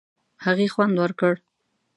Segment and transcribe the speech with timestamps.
[0.45, 1.33] هغې خوند ورکړ.